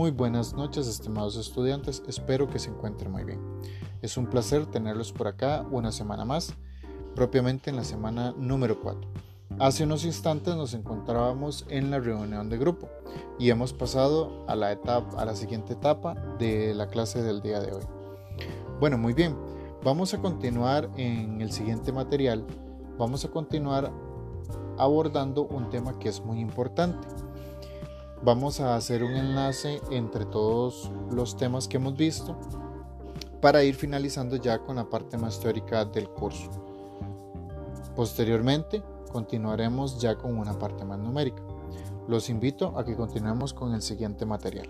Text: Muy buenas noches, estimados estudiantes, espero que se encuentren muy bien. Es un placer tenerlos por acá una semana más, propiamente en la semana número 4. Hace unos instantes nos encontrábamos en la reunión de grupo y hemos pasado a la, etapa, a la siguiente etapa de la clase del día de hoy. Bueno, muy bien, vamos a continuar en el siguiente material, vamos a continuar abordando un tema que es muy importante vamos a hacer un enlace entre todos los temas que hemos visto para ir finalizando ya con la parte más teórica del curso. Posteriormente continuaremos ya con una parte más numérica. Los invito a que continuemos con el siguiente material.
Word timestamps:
Muy 0.00 0.12
buenas 0.12 0.54
noches, 0.54 0.88
estimados 0.88 1.36
estudiantes, 1.36 2.02
espero 2.08 2.48
que 2.48 2.58
se 2.58 2.70
encuentren 2.70 3.12
muy 3.12 3.22
bien. 3.22 3.38
Es 4.00 4.16
un 4.16 4.28
placer 4.28 4.64
tenerlos 4.64 5.12
por 5.12 5.28
acá 5.28 5.66
una 5.70 5.92
semana 5.92 6.24
más, 6.24 6.54
propiamente 7.14 7.68
en 7.68 7.76
la 7.76 7.84
semana 7.84 8.32
número 8.38 8.80
4. 8.80 8.98
Hace 9.58 9.84
unos 9.84 10.06
instantes 10.06 10.56
nos 10.56 10.72
encontrábamos 10.72 11.66
en 11.68 11.90
la 11.90 11.98
reunión 11.98 12.48
de 12.48 12.56
grupo 12.56 12.88
y 13.38 13.50
hemos 13.50 13.74
pasado 13.74 14.46
a 14.48 14.56
la, 14.56 14.72
etapa, 14.72 15.20
a 15.20 15.26
la 15.26 15.36
siguiente 15.36 15.74
etapa 15.74 16.14
de 16.38 16.72
la 16.72 16.86
clase 16.88 17.22
del 17.22 17.42
día 17.42 17.60
de 17.60 17.74
hoy. 17.74 17.84
Bueno, 18.80 18.96
muy 18.96 19.12
bien, 19.12 19.36
vamos 19.84 20.14
a 20.14 20.18
continuar 20.22 20.88
en 20.96 21.42
el 21.42 21.52
siguiente 21.52 21.92
material, 21.92 22.46
vamos 22.96 23.26
a 23.26 23.30
continuar 23.30 23.92
abordando 24.78 25.42
un 25.42 25.68
tema 25.68 25.98
que 25.98 26.08
es 26.08 26.24
muy 26.24 26.40
importante 26.40 27.06
vamos 28.22 28.60
a 28.60 28.76
hacer 28.76 29.02
un 29.02 29.12
enlace 29.12 29.80
entre 29.90 30.26
todos 30.26 30.90
los 31.10 31.36
temas 31.36 31.66
que 31.68 31.78
hemos 31.78 31.96
visto 31.96 32.36
para 33.40 33.62
ir 33.64 33.74
finalizando 33.74 34.36
ya 34.36 34.58
con 34.58 34.76
la 34.76 34.88
parte 34.88 35.16
más 35.16 35.40
teórica 35.40 35.84
del 35.84 36.08
curso. 36.10 36.50
Posteriormente 37.96 38.82
continuaremos 39.10 39.98
ya 40.00 40.16
con 40.16 40.38
una 40.38 40.58
parte 40.58 40.84
más 40.84 40.98
numérica. 40.98 41.42
Los 42.06 42.28
invito 42.28 42.78
a 42.78 42.84
que 42.84 42.96
continuemos 42.96 43.54
con 43.54 43.72
el 43.74 43.82
siguiente 43.82 44.26
material. 44.26 44.68